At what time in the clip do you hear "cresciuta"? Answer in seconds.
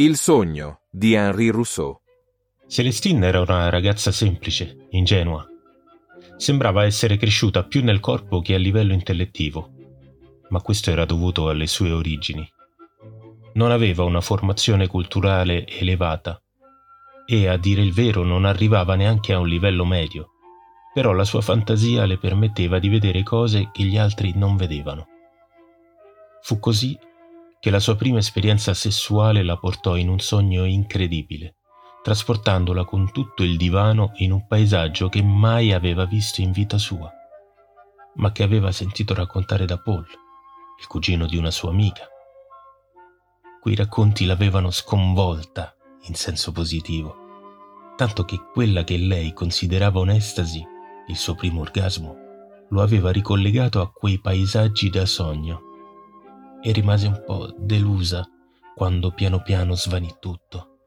7.16-7.64